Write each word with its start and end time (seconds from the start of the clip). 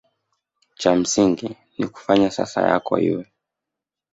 cha 0.75 0.95
msingi 0.95 1.57
ni 1.77 1.87
kuifanya 1.87 2.31
sasa 2.31 2.61
yako 2.69 2.99
iwe 2.99 3.31